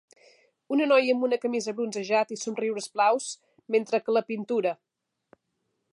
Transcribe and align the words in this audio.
Una 0.75 0.87
noia 0.91 1.15
amb 1.17 1.25
una 1.27 1.37
camisa 1.43 1.75
bronzejat 1.81 2.33
i 2.35 2.39
somriures 2.45 2.89
blaus, 2.97 3.27
mentre 3.77 4.01
que 4.07 4.19
la 4.19 4.25
pintura 4.33 4.77